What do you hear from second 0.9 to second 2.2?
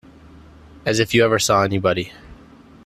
if you ever saw anybody!